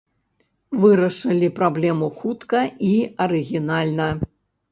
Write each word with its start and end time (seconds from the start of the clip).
Вырашылі 0.83 1.49
праблему 1.59 2.09
хутка 2.21 2.63
і 2.87 2.91
арыгінальна. 3.27 4.09